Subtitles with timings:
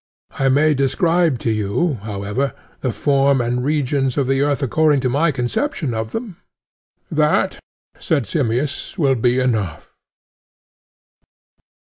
[0.39, 5.09] I may describe to you, however, the form and regions of the earth according to
[5.09, 6.37] my conception of them.
[7.11, 7.59] That,
[7.99, 9.93] said Simmias, will be enough.